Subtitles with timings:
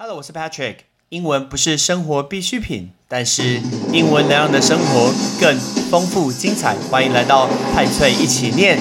[0.00, 0.76] Hello，我是 Patrick。
[1.08, 3.60] 英文不是生活必需品，但是
[3.92, 5.58] 英文能让你的生活更
[5.90, 6.76] 丰富精彩。
[6.88, 8.78] 欢迎来到派翠一起念。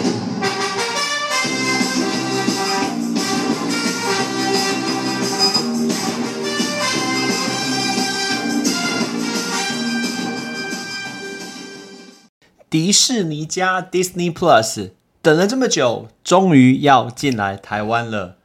[12.70, 14.92] 迪士尼加 Disney Plus
[15.24, 18.36] 等了这么久，终于要进来台湾了。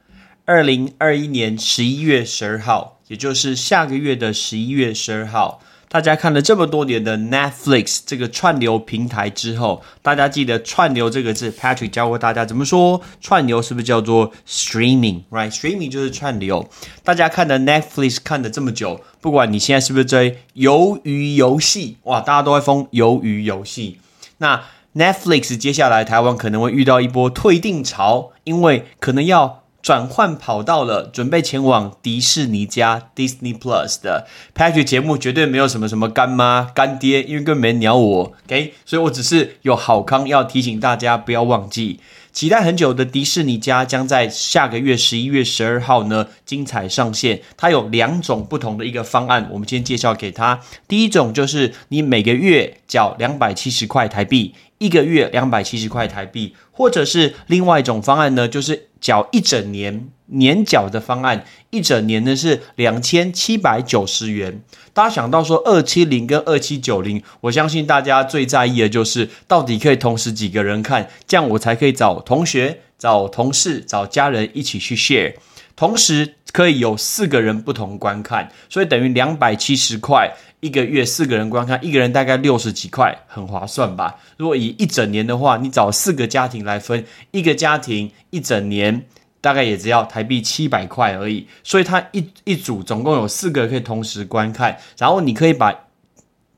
[0.45, 12.99] 二零二一年十一月十二号，也就是下个月的十一月十二号，大家看了这么多年的 Netflix 这个串流平台之后，大家记得“串流”这个字，Patrick 教过大家怎么说？
[13.21, 16.69] 串流是不是叫做 streaming？Right？Streaming 就是串流。
[17.05, 23.99] 大家看的 Netflix 看的这么久，不管你现在是不是追鱿鱼游戏，哇，大家都会疯鱿鱼游戏。
[24.39, 24.61] 那
[24.93, 29.62] Netflix 接下来台湾可能会遇到一波退订潮，因为可能要。
[29.83, 41.99] 转换跑道了，准备前往迪士尼家 Disney Plus 的 Patch 节目，绝对没有什么什么干妈干爹，因为根本没鸟我，OK，所以我只是有好康要提醒大家，不要忘记，
[42.31, 47.41] 期待很久的迪士尼家将在下个月十一月十二号呢精彩上线。
[47.57, 50.61] 它有两种不同的一个方案，我们先介绍给他。
[50.87, 54.55] 第一种就是你每个月缴两百七十块台币。
[54.83, 64.61] 一个月两百七十块台币，或者是另外一种方案呢，就是缴一整年年缴的方案，一整年呢是两千七百九十元。
[64.91, 75.33] 大家想到说二七零跟二七九零，我相信大家最在意的就是到底可以同时几个人看，这样我才可以找同学、找同事、找家人一起去 share，
[75.77, 80.29] 同时可以有四个人不同观看，所以等于两百七十块。
[80.63, 84.15] 一个月四个人观看，一个人大概六十几块，很划算吧？
[84.37, 89.05] 如果以一整年的话，你找四个家庭来分，一个家庭一整年
[89.41, 91.45] 大概也只要台币七百块而已。
[91.63, 95.81] 所以它一一组总共有四个可以同时观看，然后你可以把。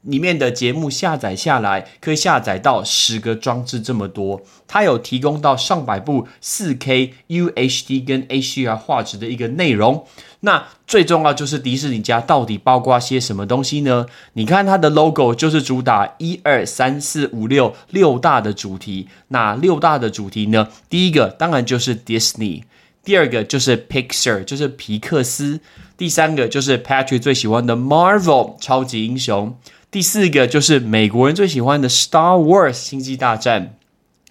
[0.05, 4.39] 里面的节目下载下来，可以下载到十个装置这么多。
[4.67, 10.05] 它有提供到上百部四 K UHD 跟 HDR 画质的一个内容。
[10.45, 14.05] 那最重要就是迪士尼家到底包括些什么东西呢？
[14.33, 19.09] 你看它的 logo 就是主打一二三四五六六大的主题。
[19.29, 20.69] 那六大的主题呢？
[20.87, 22.61] 第一个当然就是 Disney，
[23.03, 25.59] 第二个就是 Pixar，就是皮克斯。
[25.97, 29.57] 第三个就是 Patrick 最喜欢的 Marvel 超级英雄。
[29.89, 33.75] 第四个就是美国人最喜欢的《Star Wars》星际大战，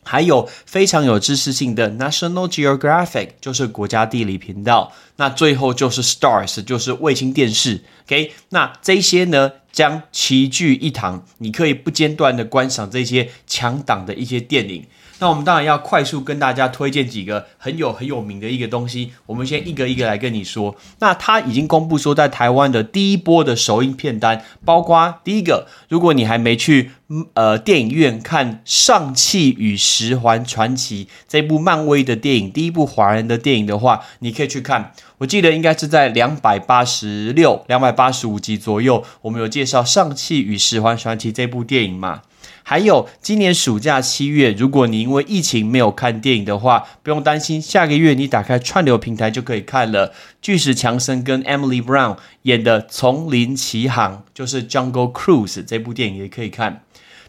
[0.04, 4.92] 还有非常有知识性的 National Geographic，就是国家地理频道。
[5.16, 7.82] 那最后就是 Stars，就是卫星电视。
[8.06, 14.84] OK，那这些呢将齐聚一堂，你可以不间断的观赏这些强档的一些电影。
[15.20, 19.12] 那我们当然要快速跟大家推荐几个很有很有名的一个东西。
[19.26, 20.74] 我们先一个一个来跟你说。
[20.98, 26.90] 那他已经公布说，在台湾的第一波的首映片单，包括第一个，如果你还没去
[27.34, 34.92] 呃电影院看《上汽与十环传奇》这部漫威的电影，第一部华人的电影的话，你可以去看。
[35.18, 42.22] 我记得应该是在两百八十六、两百八十五集左右，我们有介绍《上汽与十环传奇》这部电影嘛？
[42.66, 50.14] 还有今年暑假七月，如果你因为疫情没有看电影的话，不用担心，下个月你打开串流平台就可以看了。
[50.40, 56.80] 巨石强森跟 Emily Brown 演的《丛林奇航》就是《Jungle Cruise》这部电影也可以看。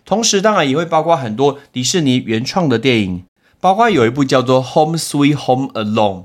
[0.05, 3.25] 同时，当然也会包括很多迪士尼原创的电影，
[3.59, 6.23] 包括有一部叫做《Home Sweet Home Alone》。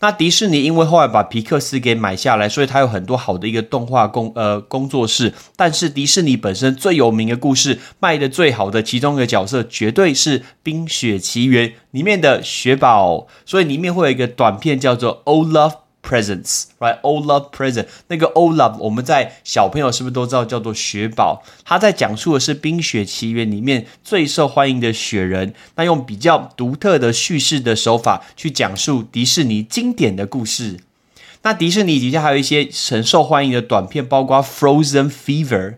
[0.00, 5.32] 那迪士尼因为后来把皮克斯给买下来，所以它有很多好的一个动画工呃工作室。
[5.56, 13.26] 但是迪士尼本身最有名的故事卖的最好的其中一个角色，绝对是《冰雪奇缘》里面的雪宝。
[13.46, 15.70] 所以里面会有一个短片叫做《All Love》。
[16.08, 17.00] Presents, right?
[17.02, 17.86] Old love present.
[18.06, 21.42] 那个 Old love，我们在小朋友是不是都知道叫做雪宝？
[21.64, 25.52] 他在讲述的是《冰雪奇缘》里面最受欢迎的雪人。
[25.74, 30.78] 那用比较独特的叙事的手法去讲述迪士尼经典的故事。
[31.42, 35.70] 那迪士尼底下还有一些很受欢迎的短片，包括《Frozen Fever》，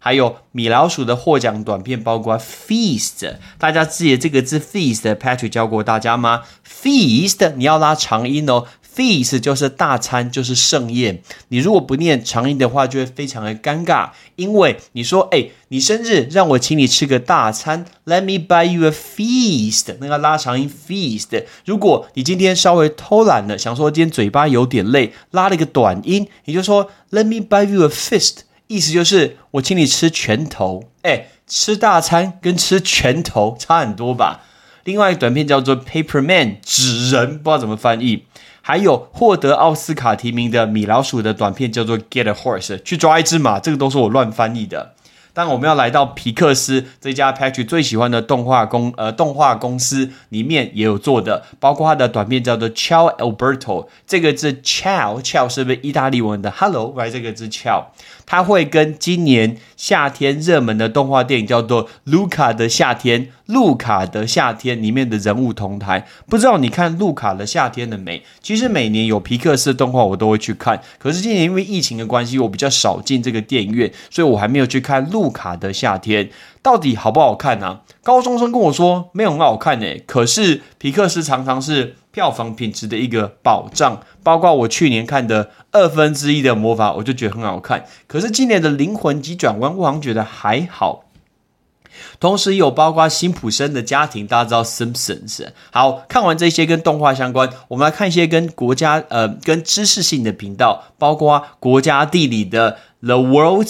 [0.00, 3.18] 还有米老鼠的获奖短片，包括《Feast》。
[3.56, 8.64] 大家记得这个字 Feast，Patrick 教过大家吗？Feast，你要拉长音哦。
[8.96, 11.20] Feast 就是大餐，就是盛宴。
[11.48, 14.08] 你如果不念长音的话，就会非常的尴尬。
[14.36, 19.94] 因为你说，哎，你生日让我请你吃个大餐，Let me buy you a feast。
[20.00, 21.44] 那个拉长音 feast。
[21.66, 28.38] 如果你今天稍微偷懒了，想说今天嘴巴有点累，拉了一个短音，你就说 Let me buy you a fist。
[28.68, 30.84] 意思就是我请你吃拳头。
[31.02, 34.40] 哎，吃大餐跟吃拳头差很多吧？
[34.84, 38.24] 另外一个短片叫做 Paper Man，纸人，不知道怎么翻译。
[38.68, 44.92] 还有获得奥斯卡提名的米老鼠的短片叫做《Get a Horse》，去抓一只马，这个都是我乱翻译的。
[45.32, 56.92] 当我们要来到皮克斯这家 Patrick 最喜欢的动画公呃动画公司里面也有做的，包括它的短片叫做 Ciao Alberto，这个字 Ciao Ciao 是不是意大利文的 Hello？
[56.96, 57.84] 来这个字 Ciao，
[58.26, 63.26] 它会跟今年夏天热门的动画电影叫做《卢卡的夏天》。
[63.46, 68.20] 路卡的夏天里面的人物同台，不知道你看路卡的夏天了没？
[68.42, 76.28] 其实每年有皮克斯动画我都会去看，可是今年因为疫情的关系，我比较少进这个电影院，所以我还没有去看路卡的夏天
[76.60, 77.82] 到底好不好看呢？
[78.02, 87.84] 高中生跟我说没有很好看诶，可是皮克斯常常是票房品质的一个保障，包括我去年看的二分之一的魔法，我就觉得很好看。
[88.06, 91.04] 可是今年的灵魂急转弯，我好像觉得还好。
[92.18, 95.46] 同时有包括辛普森的家庭，大家知道 Simpsons。
[95.70, 103.68] 好看完这些跟动画相关，我们来看一些跟国家呃跟知识性的频道，包括国家地理的 The World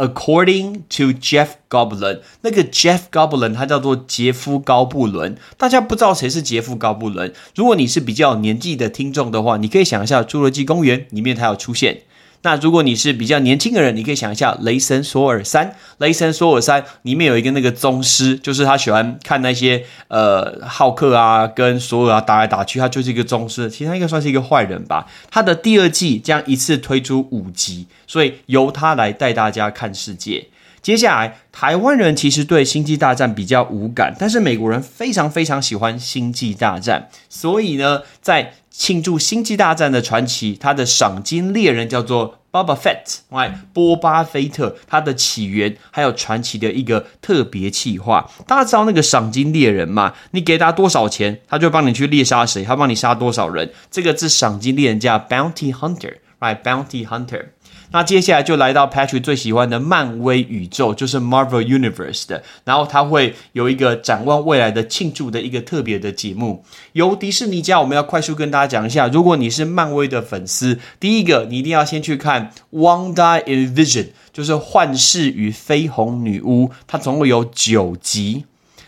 [0.00, 2.20] According to Jeff Goblin。
[2.40, 7.32] 那个 Jeff Goblin 他叫做杰夫高布伦，大家不知道谁是杰夫高布伦？
[7.54, 12.02] 如果你是比较年纪的听众的话，你可以想一下《侏罗纪公园》里面他有出现。
[12.42, 15.66] 那如果你是比较年轻的人，你可以想一下《雷神索尔三》，
[15.98, 25.06] 《雷神索尔三》里面有一个那个宗师，就是他喜欢看那些呃浩克啊跟索尔啊打来打去，他就是一个宗师，其实他应该算是一个坏人吧。
[25.30, 30.46] 他的第二季将一次推出五集，所以由他来带大家看世界。
[30.82, 48.30] 接下来，台湾人其实对《星际大战》比较无感，但是美国人非常非常喜欢《星际大战》，所以呢，在庆祝《星际大战》的传奇，它的赏金猎人叫做 Boba Fett，哎，波巴菲特，它的起源还有传奇的一个特别企划。
[48.46, 50.14] 大家知道那个赏金猎人吗？
[50.30, 53.70] 你给他多少钱，他就帮你去猎杀谁，他帮你杀多少人。
[53.90, 57.50] 这个是赏金猎人叫 Bounty Hunter，right？Bounty Hunter。
[57.92, 62.40] 那接下来就来到 Patrick 最喜欢的漫威宇宙，就是 Marvel Universe 的。
[62.64, 67.80] 然后他会有一个展望未来的庆祝的一个特别的节目，由迪士尼家。
[67.80, 78.44] 我们要快速跟大家讲一下，如果你是漫威的粉丝，第一个你一定要先去看《Wanda in Vision》，就是《幻视与绯红女巫》，它总共有九集。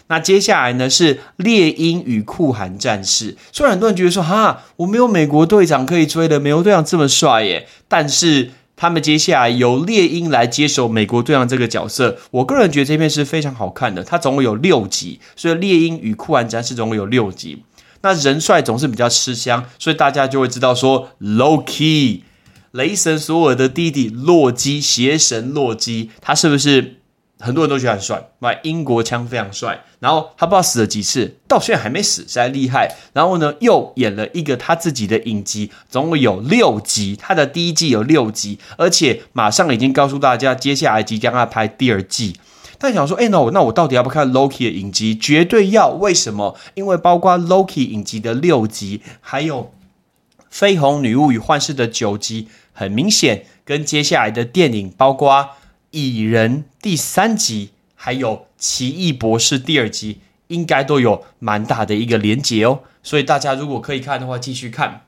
[0.07, 3.33] 那接下来呢是《猎鹰与酷寒战士》。
[3.51, 8.51] 虽然很多人觉得说，哈，我没有美国队长可以追的，美国队长这么帅耶，但是。
[8.83, 14.03] 他们接下来由猎鹰来接手美国队长这个角色，我个人觉得这片是非常好看的。
[14.03, 17.63] 它总共有六集，所以猎鹰与酷玩战士总共有六集。
[18.01, 22.23] 那人帅总是比较吃香，所以大家就会知道说，Loki，
[22.73, 26.97] 雷神索尔的弟弟洛基，邪神洛基，他是不是？
[27.43, 29.83] 很多人都觉得很帅，买英国腔非常帅。
[29.99, 32.95] 然后他不知道死了几次，到现在还没死，实在厉害。
[33.13, 37.17] 然后呢，又演了一个他自己的影集，总共有六集。
[37.17, 42.37] 他的第一季有六集，而且马上已经告诉大家，接下来即将要拍第二季。
[42.79, 45.17] 但想说，哎，那我那我到底要不要看 Loki 的影集？
[45.17, 45.91] 绝对要！
[45.91, 46.57] 为什么？
[46.75, 49.73] 因为包括 Loki 影集的六集，还有
[50.53, 55.51] 绯红女巫与幻视的九集，很明显跟接下来的电影，包括。
[55.93, 62.81] 蚁人第三集，还有奇异博士第二集，应该都有蛮大的一个连结哦。
[63.03, 65.07] 所以大家如果可以看的话，继续看。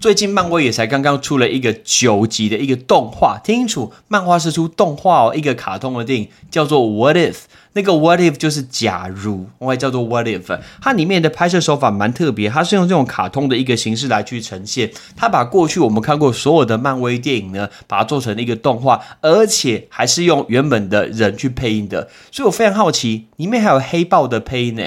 [0.00, 7.32] 最近漫威也才刚刚出了一个九集的一个动画，听清楚，漫画是出动画哦，一个卡通的电影叫做《What If》。
[7.76, 24.82] 那个 What If 就是假如，我还叫做 What If，它里面的拍摄手法蛮特别，它是用这种卡通的一个形式来去呈现，它把过去我们看过所有的漫威电影呢，把它做成了一个动画，而且还是用原本的人去配音的，所以我非常好奇，里面还有黑豹的配音呢。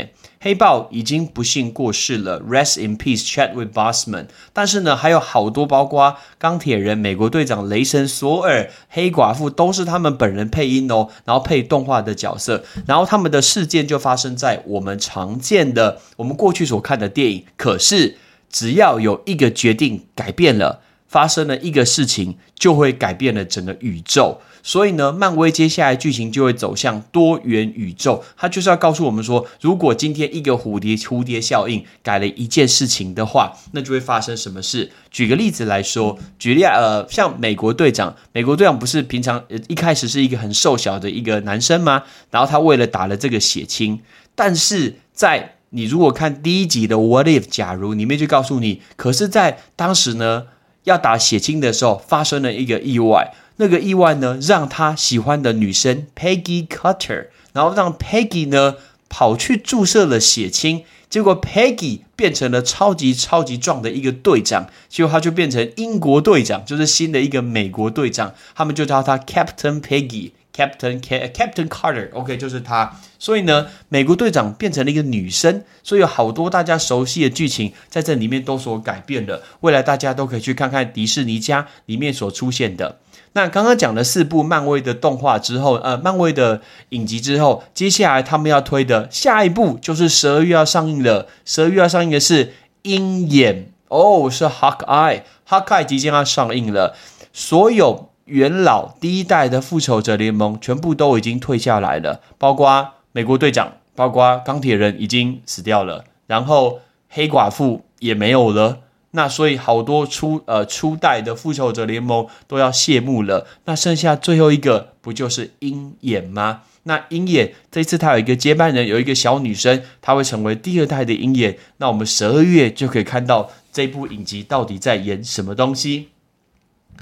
[0.47, 4.27] 黑豹已经不幸过世了，Rest in peace，Chadwick Boseman。
[4.53, 12.63] 但是呢，还有好多，包括钢铁人、美国队长、雷神索尔、黑寡妇，都是他们本人配音哦，然后配动画的角色。
[12.85, 17.43] 然后他们的事件就发生在我们常见的、我们过去所看的电影。
[17.57, 18.15] 可是，
[18.49, 24.39] 只要有一个决定改变了，发生了一个事情，就会改变了整个宇宙。
[24.63, 28.21] 所以呢，漫威接下来剧情就会走向多元宇宙。
[28.35, 34.91] 它就是要告诉我们说，如果今天一个蝴蝶蝴蝶效应改了一件事情的话，那就会发生什么事？
[35.09, 42.03] 举个例子来说，举例呃，像美国队长，美国队长不是平常一开始是一个很瘦小的一个男生吗？
[42.29, 44.01] 然后他为了打了这个血清，
[44.35, 50.47] 但是在你如果看第一集的 What If 假如里面就告诉你，可是，在当时呢
[50.87, 53.33] 要打血清的时候发生了一个意外。
[53.57, 58.75] 那个意外呢，让他喜欢的女生 Peggy Cutter，然后让 Peggy 呢
[59.09, 70.31] 跑去注射了血清，结果 Peggy 变成了超级超级壮的一个队长，结果他就变成英国队长，就是新的一个美国队长，他们就叫他 Captain Peggy。
[70.57, 72.99] Captain Captain Carter，OK，就是他。
[73.19, 79.43] 所以呢，美国队长变成了一个女生，所以有好多大家熟悉的剧情在这里面都所改变了。
[79.59, 82.97] 未来大家都可以去看看迪士尼家里面所出现的。
[83.33, 91.27] 那刚刚讲了四部漫威的动画之后，呃，漫威的影集之后，接下来他们要推的下一部就是十二月要上映了。
[91.45, 92.45] 十二月要上映的是
[92.81, 93.55] 《鹰眼》
[93.89, 96.95] 哦，是 Hawkeye，Hawkeye 即将要上映了。
[97.31, 98.09] 所有。
[98.27, 106.79] 元老第一代的复仇者联盟全部都已经退下来了，包括美国队长，包括钢铁人已经死掉了，然后
[107.09, 108.79] 黑寡妇也没有了。
[109.11, 113.47] 那所以好多初呃初代的复仇者联盟都要谢幕了。
[113.65, 116.61] 那剩下最后一个不就是鹰眼吗？
[116.83, 121.57] 那鹰眼这次他有一个接班人，有一个小女生，她会成为第二代的鹰眼。
[121.77, 126.09] 那我们十二月就可以看到这部影集到底在演什么东西。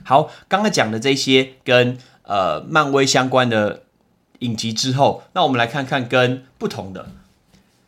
[0.04, 3.84] 好，刚刚讲的这些跟呃漫威相关的
[4.40, 7.08] 影集之后，那我们来看看跟不同的。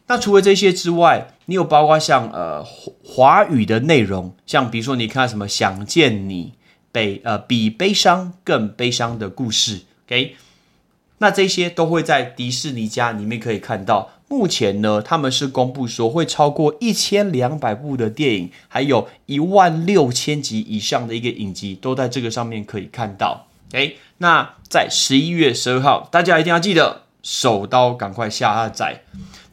[0.07, 2.63] 那除了这些之外，你有包括像呃
[3.03, 6.53] 华语的内容，像比如说你看什么想见你，
[6.91, 10.35] 悲呃比悲伤更悲伤的故事，OK？
[11.17, 14.11] 那这些都会在迪士尼家里面可以看到。
[14.29, 23.47] 目前呢，他们是公布说会超过一千两百部的电影，还有一万六千集以上的一个影集，都在这个上面可以看到。
[23.71, 29.03] 诶，那在十一月十二号，大家一定要记得手刀赶快下载。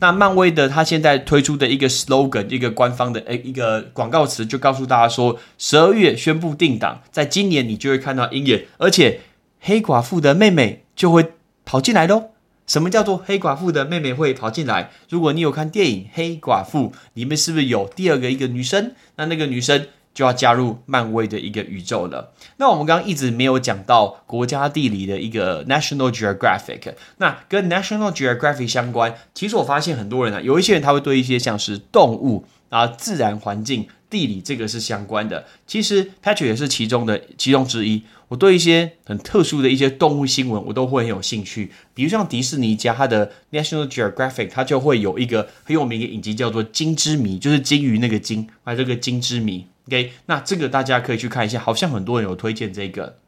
[0.01, 9.21] 那漫威的他现在推出的一个 slogan，一个官方的诶一个广告词，就告诉大家说，十二月宣布定档，在今年你就会看到鹰眼，而且
[9.61, 11.33] 黑寡妇的妹妹就会
[11.65, 12.34] 跑进来喽。
[12.67, 14.91] 什么叫做黑寡妇的妹妹会跑进来？
[15.09, 18.93] 如果你有看电影《黑寡妇》，里面是不是有第二个一个女生？
[19.17, 22.33] 那那个女生就要加入漫威的一个宇宙了。
[22.57, 35.45] 那我们刚刚一直没有讲到国家地理的一个 National Geographic，那跟 National Geographic 相关，其实我发现很多人啊，有一些人他会对一些像是动物啊、自然环境、地理这个是相关的。
[35.67, 38.05] 其实 Patrick 也是其中的其中之一。
[38.35, 41.71] 我对一些很特殊的一些动物新闻，我都会很有兴趣。
[41.95, 49.67] 比如像迪士尼家，它的 National Geographic，它就会有一个很有名的影集，叫做《金之谜》，就是金鱼那个金，啊，这个金之谜。
[49.87, 53.19] OK，那这个大家可以去看一下，好像很多人有推荐这个。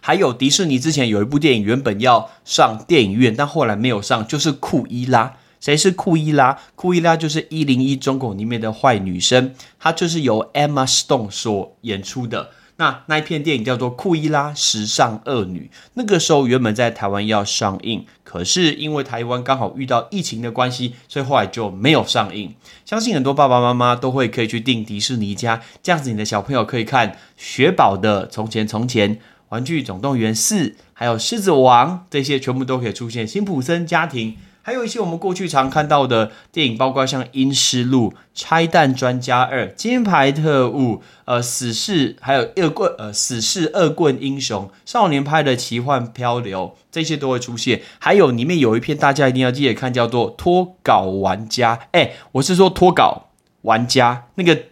[0.00, 5.34] 还有迪士尼之前有一部电影，原本要上电影院，但后来没有上，就是库伊拉。
[5.58, 6.56] 谁是库伊拉？
[6.76, 12.50] 库伊拉就是一零一中狗里面的坏女生，她就是由 Emma Stone 所演出的。
[12.78, 22.54] 那那一片电影叫做《库伊拉时尚恶女》，那个时候原本在台湾要上映，可是因为台湾刚好遇到疫情的关系，所以后来就没有上映。
[22.84, 29.14] 相信很多爸爸妈妈都会可以去订迪士尼家，这样子你的小朋友可以看雪宝的《从前从前》、
[29.48, 34.36] 《玩具总动员四》，还有《狮子王》，这些全部都可以出现辛普森家庭。
[34.66, 47.80] 还有一些我们过去常看到的电影，包括像《阴尸路》《拆弹专家二》《金牌特务》呃《死侍》，还有恶棍呃《死侍恶棍英雄》少年派的奇幻漂流，这些都会出现。
[48.00, 51.78] 还有里面有一篇大家一定要记得看，叫做脱稿玩家。
[51.92, 53.28] 哎，我是说脱稿
[53.62, 54.62] 玩家，那个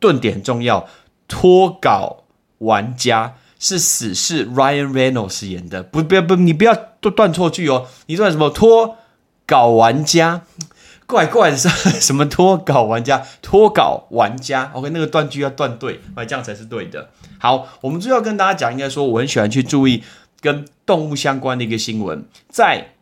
[0.00, 0.88] 顿点重要。
[1.28, 2.24] 脱稿
[2.60, 8.96] 玩家是死侍 Ryan Reynolds 演的，不不要不，你不要断断错句哦，你说什么脱？
[9.46, 10.42] 搞玩家，
[11.06, 11.56] 怪怪的，
[12.00, 13.22] 什么脱搞玩家？
[13.42, 17.10] 脱搞玩家，OK，那个断句要断对，哎，这样才是对的。
[17.38, 20.02] 好，我们最后跟大家讲，应该说我很喜欢去注意
[20.40, 22.93] 跟动物相关的一个新闻，在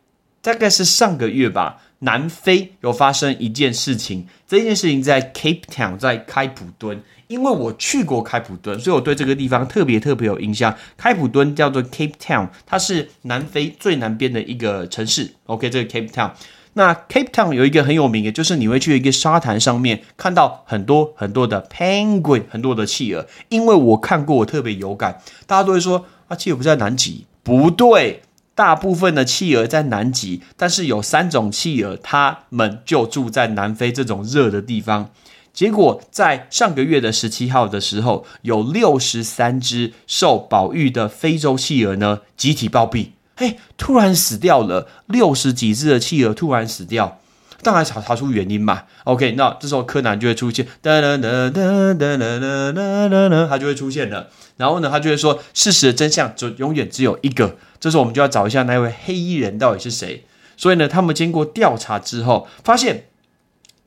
[0.43, 7.01] 大概是上个月吧，南非有发生一件事情，这件事情在 Cape Town，在开普敦。
[7.27, 10.75] 因为我去过开普敦，所以我对这个地方特别特别有印象。
[10.97, 15.31] 开普敦叫做 Cape Town，它是南非最南边的一个城市。
[15.45, 16.31] OK，这个 Cape Town，
[16.73, 23.25] 那 Cape Town 有一个很有名的，就是你会去一个沙滩上面看到很多很多的 penguin，很多的企鹅。
[23.49, 25.19] 因为我看过，我特别有感。
[25.47, 27.25] 大家都会说啊，企鹅不在南极？
[27.41, 28.21] 不对，
[28.55, 35.09] 大部分的企鹅在南极，但是有三种企鹅，它们就住在南非这种热的地方。
[35.51, 47.19] 结果在上个月的十七号的时候，有六十三只受保育的非洲企鹅呢集体暴毙，嘿，突然死掉了，六十几只的企鹅突然死掉，
[47.63, 48.83] 当然查查出原因嘛。
[49.05, 54.29] OK，那这时候柯南就会出现，哒哒哒哒哒哒哒哒，他就会出现了。
[54.57, 57.57] 然后呢，他就会说，事实的真相就永远只有一个。
[57.79, 60.25] 这时候我们就要找一下那位黑衣人到底是谁。
[60.55, 63.05] 所以呢，他们经过调查之后，发现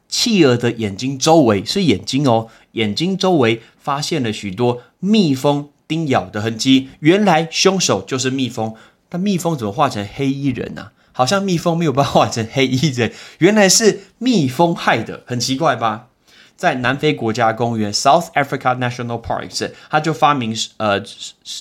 [0.09, 6.89] 企鹅的眼睛周围是眼睛哦，眼睛周围发现了许多蜜蜂叮咬的痕迹。
[7.01, 8.75] 原来凶手就是蜜蜂，
[9.09, 10.89] 但蜜蜂怎么化成黑衣人呢？
[11.17, 16.09] 好像蜜蜂没有办法化成黑衣人，原来是蜜蜂害的，很奇怪吧？
[16.57, 21.03] 在南非国家公园 （South Africa National Parks），他就发明呃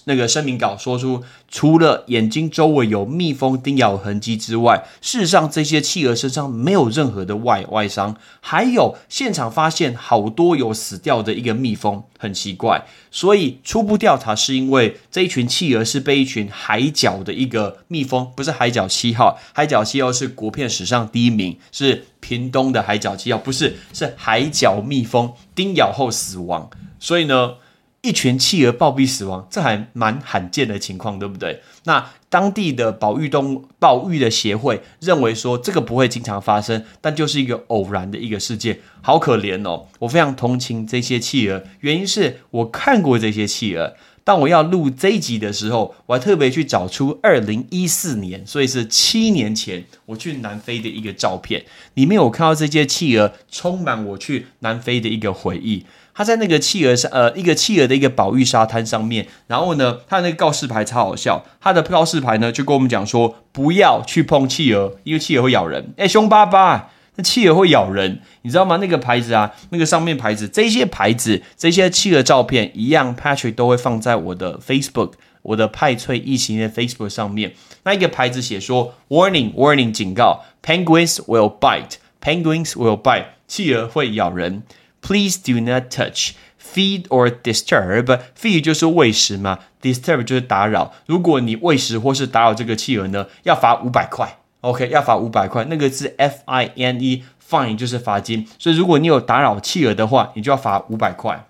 [0.05, 12.85] 那个声明稿，说出除了眼睛周围有蜜蜂叮咬痕迹之外，事实上这些企鹅身上没有任何的外外伤，还有现场发现好多有死掉的一个蜜蜂，很奇怪。
[13.11, 26.67] 所以初步调查是因为这一群企鹅是被一群海角的一个蜜蜂，不是海角七号，海角七号是国片史上第一名，是屏东的海角七号，不是是海角蜜蜂叮咬后死亡。
[26.97, 27.57] 所以呢，
[28.01, 31.61] 一群企鹅暴毙死亡，这还蛮罕见的情况，对不对？
[31.83, 39.85] 那当地的保育动物保育的协会认为说，这个不会经常发生，但就是一个偶然的一个事件，好可怜哦！
[39.99, 43.93] 我非常同情这些企鹅，原因是我看过这些企鹅。
[44.25, 51.63] 当我要录这一集的时候，我还特别去找出二零一四年，所以是七年前我去南非的一个照片，
[51.93, 55.85] 里面我看到这些企鹅，充满我去南非的一个回忆。
[56.15, 65.93] 他在那个企鹅上，呃，一个企鹅的一个保育沙滩上面，然后呢，他的那个告示牌超好笑，他的告示牌呢就跟我们讲说，不要去碰企鹅，因为企鹅会咬人。
[65.97, 68.77] 哎，凶巴巴，那企鹅会咬人，你知道吗？
[68.77, 77.53] 那个牌子啊，那个上面牌子，这些牌子，这些企鹅照片一样，Patrick 都会放在我的 Facebook，我的派翠异形的 Facebook 上面。
[77.83, 84.63] 那一个牌子写说，Warning，Warning，警告，Penguins will bite，Penguins will bite，企鹅会咬人。
[85.01, 88.19] Please do not touch, feed or disturb.
[88.35, 90.93] Feed 就是喂食嘛，disturb 就是打扰。
[91.05, 94.39] 如果你喂食或是打扰这个企鹅呢，要罚五百块。
[94.65, 95.63] OK，要罚五百块。
[95.65, 98.47] 那个是 F I N E，fine 就是罚金。
[98.57, 101.47] 所以如果你有打扰企鹅的话，你就要罚五百块。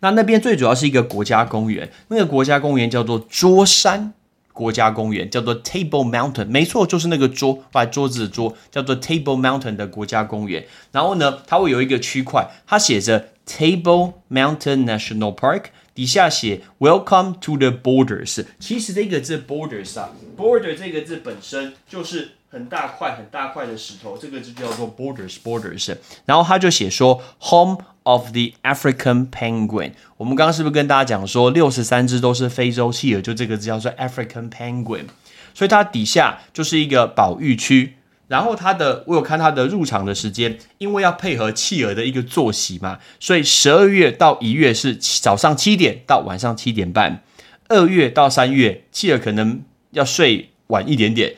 [0.00, 4.12] 那那边最主要是一个国家公园，那个国家公园叫做桌山。
[4.52, 10.66] 国家公园叫做 Table Mountain，没错，就是那个桌，把桌子的桌，叫做 Table Mountain 的国家公园。
[10.90, 18.44] 然后呢，它会有一个区块，它写着 Table Mountain National Park，底下写 Welcome to the Borders。
[18.60, 25.96] 其实这个字 Borders 啊，Border 这个字本身就是很大块很大块的石头，这个就叫做 Borders Borders。
[26.24, 27.78] 然后他就写说 Home。
[28.04, 33.20] of the African penguin，我们刚刚是不是跟大家讲说六十三只都是非洲企鹅？
[33.20, 35.04] 就这个字叫做 African penguin，
[35.52, 37.96] 所以它底下就是一个保育区。
[38.30, 47.24] 然后它的我有看它的入场的时间，因为要配合企鹅的一个作息嘛，所以十二月到一月是早上七点到晚上七点半，
[47.66, 51.34] 二月到三月企鹅可能要睡晚一点点，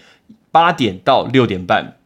[0.50, 1.96] 八点到六点半。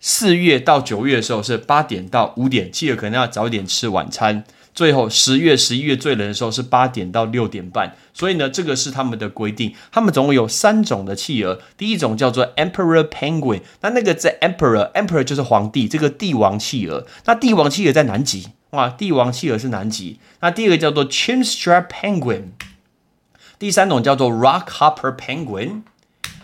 [0.00, 4.42] 四月到九月的时候是八点到五点，企鹅可能要早点吃晚餐。
[4.74, 7.96] 最后十月、十一月最冷的时候是八点到六点半。
[8.12, 9.74] 所以呢，这个是他们的规定。
[9.92, 17.06] 他们总共有三种的企鹅，第一种叫做 Emperor Penguin，那那个在 Emperor，Emperor 就是皇帝，这个帝王企鹅。
[17.24, 20.18] 那帝王企鹅在南极，哇，帝王企鹅是南极。
[20.40, 22.48] 那第二个叫做 Chinstrap Penguin，
[23.58, 25.82] 第三种叫做 Rockhopper Penguin。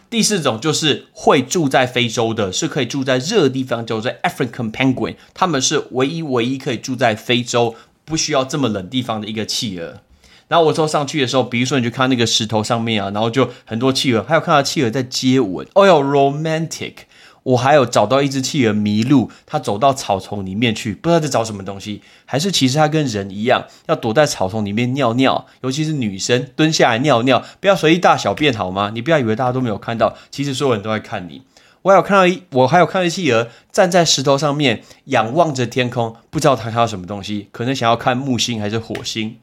[0.09, 10.00] 第四种就是会住在非洲的，是可以住在热地方，叫做 African penguin，他们是唯一唯一可以住在非洲，不需要这么冷地方的一个企鹅。
[10.48, 16.94] 然后我坐上去的时候，比如说你去看那个石头上面啊，然后就很多企鹅，还有看到企鹅在接吻，哦哟，romantic。
[17.42, 28.90] 我还有找到一只企鹅迷路，它走到草丛里面去，不知道在找什么东西，还是其实它跟人一样，要躲在草丛里面尿尿，尤其是女生蹲下来尿尿，不要随意大小便好吗？
[28.92, 31.40] 你不要以为大家都没有看到，其实所有人都在看你。
[31.83, 39.38] 我还有看到一，我还有看到企鹅站在石头上面，仰望着天空，不知道它看到什么东西，可能想要看木星还是火星。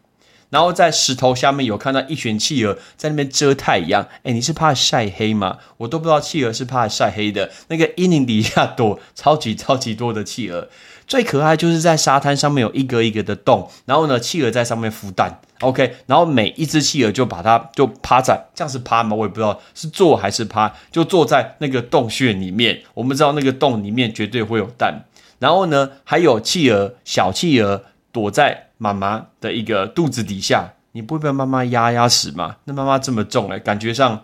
[0.50, 4.08] 然后在石头下面有看到一群企鹅在那边遮太阳。
[4.24, 5.58] 哎，你是怕晒黑吗？
[5.76, 7.52] 我都不知道企鹅是怕晒黑的。
[7.68, 10.70] 那个阴影底下躲超级超级多的企鹅，
[11.06, 15.42] 最可爱就是在沙滩上面有一个一个的洞，然后呢，企鹅在上面孵蛋。
[15.62, 19.16] OK，然后每一只企鹅就把它就趴在，这样是趴吗？
[19.16, 22.82] 我也不知道是坐还是趴，就坐在那个洞穴里面。
[22.94, 25.06] 我们知道那个洞里面绝对会有蛋。
[25.40, 28.66] 然后呢，还有企鹅，小企鹅躲在。
[28.80, 32.58] 妈妈的一个肚子底下，你不会被妈妈压压死吗？
[32.66, 34.24] 那妈妈这么重哎，感觉上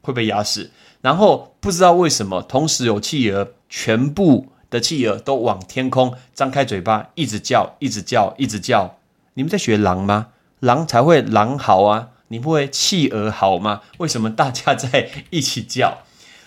[0.00, 0.70] 会被压死。
[1.02, 8.96] 然后不知道为什么，同时有企鹅，全部的企鹅都往天空张开嘴巴，一直叫，一直叫，一直叫。
[9.34, 10.28] 你们在学狼吗？
[10.60, 12.08] 狼才会狼嚎啊！
[12.28, 13.80] 你不会企鹅嚎吗？
[13.98, 15.98] 为什么大家在一起叫？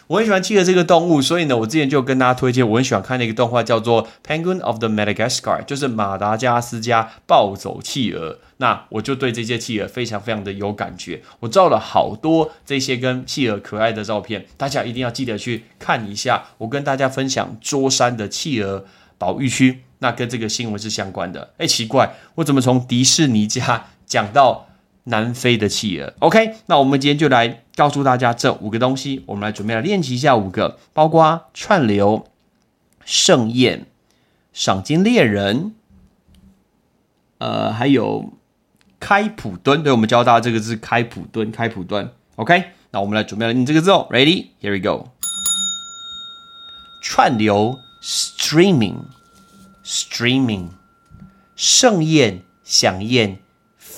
[0.08, 8.40] 我很喜欢企鹅这个动物，所以呢，我之前就跟大家推荐，我很喜欢看那个动画，叫做《Penguin of the Madagascar》，就是马达加斯加暴走企鹅。
[8.58, 16.44] 那我就对这些企鹅非常非常的有感觉，我照了好多这些跟企鹅可爱的照片，大家一定要记得去看一下。
[16.60, 18.86] 我跟大家分享桌山的企鹅
[19.18, 21.54] 保育区，那跟这个新闻是相关的。
[21.58, 24.68] 哎，奇怪，我怎么从迪士尼家讲到
[25.06, 32.28] 南非的企鹅？OK，那我们今天就来告诉大家这五个东西，我们来准备来练习一下五个，包括串流、
[33.04, 33.88] 盛宴、
[34.54, 35.74] 赏金猎人，
[37.40, 38.34] 呃，还有。
[39.00, 42.10] 开普敦，对我们教大家这个字，开普敦，开普敦。
[42.38, 44.08] OK，那我们来准备来念这个字哦。
[44.10, 45.10] Ready？Here we go。
[47.02, 50.70] 串流，streaming，streaming。
[51.58, 53.40] 盛宴，享宴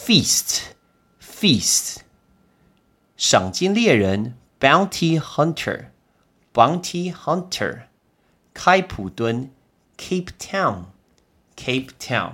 [0.06, 1.98] ，feast，feast。
[3.18, 7.84] 赏金猎人，bounty hunter，bounty hunter。
[8.54, 9.50] 开普敦
[9.98, 12.34] ，Cape Town，Cape Town。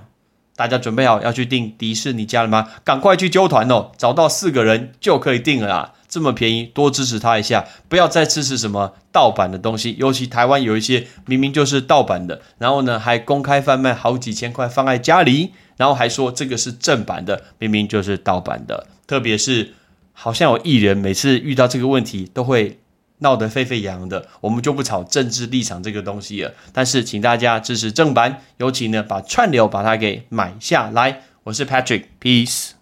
[0.54, 2.68] 大家准备好要去订迪士尼家了吗？
[2.84, 3.90] 赶快去揪团哦！
[3.96, 9.96] 找到四个人就可以订了啦，这么便宜，多支持他一下，不要再支持什么盗版的东西。
[9.98, 18.86] 尤其台湾有一些明明就是盗版的，然后呢还公开贩卖好几千块放在家里，然后还说这个是正版的，明明就是盗版的。
[19.06, 19.74] 特别是
[20.12, 22.78] 好像有艺人每次遇到这个问题都会。
[23.18, 26.52] 闹得沸沸扬扬的，我们就不炒政治立场这个东西了。
[26.72, 31.22] 但是，请大家支持正版，尤其呢，把串流把它给买下来。
[31.44, 32.81] 我是 Patrick，Peace。